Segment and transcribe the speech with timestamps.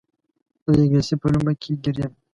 [0.65, 2.13] زه د انګلیس په لومه کې ګیر یم.